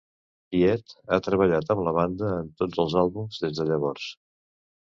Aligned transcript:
Piet 0.53 0.95
ha 1.09 1.19
treballat 1.27 1.69
amb 1.75 1.85
la 1.89 1.93
banda 1.99 2.31
en 2.39 2.49
tots 2.63 2.83
els 2.87 2.99
àlbums 3.03 3.41
des 3.47 3.61
de 3.61 3.71
llavors. 3.73 4.09